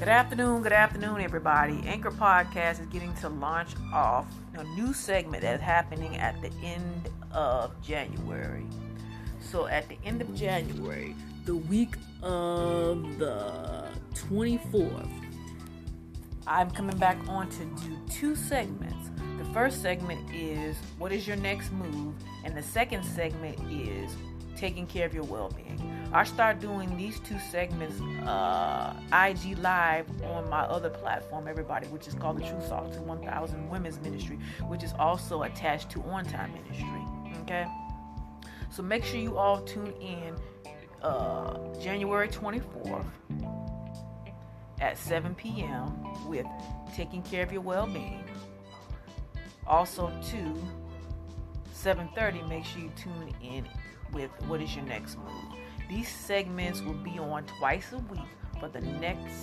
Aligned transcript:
Good 0.00 0.08
afternoon, 0.08 0.62
good 0.62 0.72
afternoon, 0.72 1.20
everybody. 1.20 1.82
Anchor 1.84 2.10
Podcast 2.10 2.80
is 2.80 2.86
getting 2.86 3.12
to 3.16 3.28
launch 3.28 3.72
off 3.92 4.26
a 4.54 4.64
new 4.64 4.94
segment 4.94 5.42
that's 5.42 5.62
happening 5.62 6.16
at 6.16 6.40
the 6.40 6.50
end 6.64 7.10
of 7.32 7.78
January. 7.82 8.64
So, 9.42 9.66
at 9.66 9.90
the 9.90 9.98
end 10.02 10.22
of 10.22 10.34
January, 10.34 11.14
the 11.44 11.56
week 11.56 11.96
of 12.22 13.18
the 13.18 13.88
24th, 14.14 15.12
I'm 16.46 16.70
coming 16.70 16.96
back 16.96 17.18
on 17.28 17.50
to 17.50 17.64
do 17.86 17.98
two 18.08 18.34
segments. 18.34 19.10
The 19.36 19.44
first 19.52 19.82
segment 19.82 20.34
is 20.34 20.78
What 20.96 21.12
is 21.12 21.26
your 21.26 21.36
next 21.36 21.72
move? 21.72 22.14
And 22.46 22.56
the 22.56 22.62
second 22.62 23.04
segment 23.04 23.58
is 23.70 24.16
Taking 24.60 24.86
care 24.86 25.06
of 25.06 25.14
your 25.14 25.24
well 25.24 25.48
being. 25.48 25.80
I 26.12 26.24
start 26.24 26.60
doing 26.60 26.94
these 26.98 27.18
two 27.20 27.38
segments 27.50 27.98
uh, 28.28 28.94
IG 29.10 29.56
Live 29.56 30.06
on 30.24 30.50
my 30.50 30.60
other 30.60 30.90
platform, 30.90 31.48
everybody, 31.48 31.86
which 31.86 32.06
is 32.06 32.12
called 32.12 32.36
the 32.36 32.42
True 32.42 32.60
Salt 32.68 32.92
to 32.92 33.00
1000 33.00 33.70
Women's 33.70 33.98
Ministry, 34.00 34.38
which 34.68 34.82
is 34.82 34.92
also 34.98 35.44
attached 35.44 35.88
to 35.92 36.02
On 36.02 36.26
Time 36.26 36.52
Ministry. 36.52 37.02
Okay? 37.42 37.66
So 38.70 38.82
make 38.82 39.02
sure 39.02 39.18
you 39.18 39.38
all 39.38 39.62
tune 39.62 39.94
in 39.98 40.36
uh, 41.00 41.56
January 41.80 42.28
24th 42.28 43.06
at 44.78 44.98
7 44.98 45.34
p.m. 45.36 46.28
with 46.28 46.46
Taking 46.94 47.22
Care 47.22 47.44
of 47.44 47.52
Your 47.52 47.62
Well-Being. 47.62 48.24
Also, 49.66 50.08
to 50.30 50.54
7:30, 51.72 52.46
make 52.46 52.66
sure 52.66 52.82
you 52.82 52.90
tune 52.94 53.34
in 53.42 53.66
with 54.12 54.30
What 54.46 54.60
is 54.60 54.74
Your 54.74 54.84
Next 54.84 55.18
Move. 55.18 55.58
These 55.88 56.08
segments 56.08 56.80
will 56.82 56.94
be 56.94 57.18
on 57.18 57.44
twice 57.58 57.92
a 57.92 57.98
week 58.12 58.20
for 58.58 58.68
the 58.68 58.80
next 58.80 59.34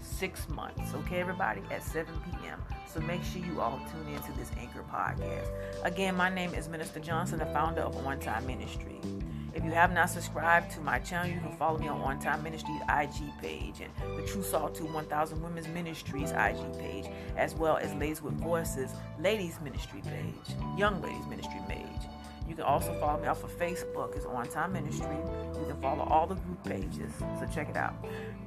six 0.00 0.48
months. 0.48 0.94
Okay, 0.94 1.20
everybody, 1.20 1.62
at 1.70 1.82
7 1.82 2.12
p.m. 2.24 2.62
So 2.92 3.00
make 3.00 3.22
sure 3.24 3.44
you 3.44 3.60
all 3.60 3.80
tune 3.90 4.14
into 4.14 4.32
this 4.38 4.50
Anchor 4.58 4.84
podcast. 4.92 5.48
Again, 5.84 6.14
my 6.14 6.32
name 6.32 6.54
is 6.54 6.68
Minister 6.68 7.00
Johnson, 7.00 7.38
the 7.38 7.46
founder 7.46 7.82
of 7.82 7.96
On 8.06 8.18
Time 8.18 8.46
Ministry. 8.46 9.00
If 9.56 9.64
you 9.64 9.70
have 9.70 9.90
not 9.90 10.10
subscribed 10.10 10.70
to 10.72 10.80
my 10.80 10.98
channel, 10.98 11.32
you 11.32 11.40
can 11.40 11.56
follow 11.56 11.78
me 11.78 11.88
on 11.88 11.98
On 12.02 12.20
Time 12.20 12.42
Ministries 12.42 12.80
IG 12.90 13.38
page 13.40 13.80
and 13.80 14.18
the 14.18 14.22
True 14.26 14.42
Salt 14.42 14.74
to 14.76 14.84
1000 14.84 15.42
Women's 15.42 15.66
Ministries 15.68 16.30
IG 16.30 16.78
page, 16.78 17.06
as 17.36 17.54
well 17.54 17.78
as 17.78 17.94
Ladies 17.94 18.22
with 18.22 18.34
Voices 18.34 18.90
Ladies 19.18 19.58
Ministry 19.62 20.02
page, 20.02 20.56
Young 20.76 21.00
Ladies 21.00 21.26
Ministry 21.26 21.58
page. 21.60 21.65
You 22.48 22.54
can 22.54 22.64
also 22.64 22.98
follow 23.00 23.20
me 23.20 23.26
off 23.26 23.42
of 23.42 23.56
Facebook. 23.58 24.16
It's 24.16 24.24
On 24.26 24.46
Time 24.48 24.72
Ministry. 24.72 25.16
You 25.58 25.66
can 25.66 25.80
follow 25.80 26.04
all 26.04 26.26
the 26.26 26.36
group 26.36 26.62
pages. 26.64 27.12
So 27.18 27.46
check 27.52 27.68
it 27.68 27.76
out. 27.76 27.94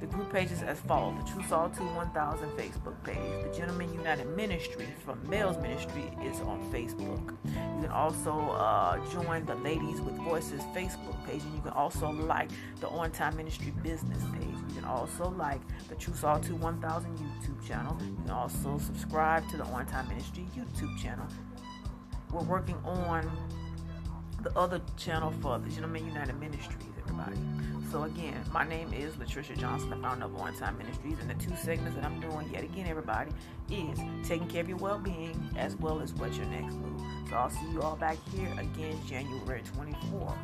The 0.00 0.06
group 0.06 0.32
pages 0.32 0.62
as 0.62 0.80
follows: 0.80 1.22
the 1.22 1.30
True 1.30 1.42
2 1.42 1.84
1000 1.84 2.48
Facebook 2.50 3.04
page. 3.04 3.16
The 3.16 3.56
Gentlemen 3.56 3.92
United 3.92 4.26
Ministry 4.36 4.88
from 5.04 5.20
Males 5.28 5.58
Ministry 5.58 6.10
is 6.24 6.40
on 6.40 6.60
Facebook. 6.72 7.36
You 7.44 7.82
can 7.82 7.90
also 7.90 8.32
uh, 8.32 8.98
join 9.10 9.44
the 9.44 9.56
Ladies 9.56 10.00
with 10.00 10.14
Voices 10.16 10.62
Facebook 10.74 11.24
page, 11.26 11.42
and 11.42 11.54
you 11.54 11.60
can 11.60 11.72
also 11.72 12.10
like 12.10 12.50
the 12.80 12.88
On 12.88 13.10
Time 13.10 13.36
Ministry 13.36 13.72
business 13.82 14.22
page. 14.32 14.56
You 14.68 14.74
can 14.76 14.84
also 14.84 15.28
like 15.36 15.60
the 15.88 15.94
True 15.96 16.14
2 16.14 16.56
1000 16.56 17.18
YouTube 17.18 17.66
channel. 17.66 17.96
You 18.00 18.16
can 18.22 18.30
also 18.30 18.78
subscribe 18.78 19.46
to 19.50 19.58
the 19.58 19.64
On 19.64 19.84
Time 19.86 20.08
Ministry 20.08 20.46
YouTube 20.56 20.98
channel. 21.02 21.26
We're 22.32 22.44
working 22.44 22.76
on 22.84 23.28
the 24.42 24.56
other 24.58 24.80
channel 24.96 25.32
for 25.42 25.58
the 25.58 25.68
Gentlemen 25.68 26.06
United 26.06 26.38
Ministries, 26.40 26.88
everybody. 26.98 27.36
So 27.90 28.04
again, 28.04 28.42
my 28.52 28.66
name 28.66 28.92
is 28.94 29.14
Latricia 29.16 29.56
Johnson, 29.58 29.90
the 29.90 29.96
founder 29.96 30.26
of 30.26 30.36
On 30.36 30.56
Time 30.56 30.78
Ministries, 30.78 31.18
and 31.20 31.28
the 31.28 31.34
two 31.34 31.54
segments 31.56 31.96
that 31.96 32.04
I'm 32.04 32.20
doing 32.20 32.48
yet 32.52 32.64
again, 32.64 32.86
everybody, 32.86 33.32
is 33.70 33.98
taking 34.26 34.48
care 34.48 34.62
of 34.62 34.68
your 34.68 34.78
well-being 34.78 35.38
as 35.56 35.76
well 35.76 36.00
as 36.00 36.14
what's 36.14 36.36
your 36.36 36.46
next 36.46 36.74
move. 36.76 37.00
So 37.28 37.36
I'll 37.36 37.50
see 37.50 37.70
you 37.72 37.82
all 37.82 37.96
back 37.96 38.16
here 38.32 38.50
again 38.58 38.98
January 39.06 39.62
24th 39.76 40.36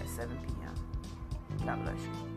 at 0.00 0.08
7 0.08 0.36
p.m. 0.38 1.66
God 1.66 1.84
bless 1.84 2.00
you. 2.00 2.31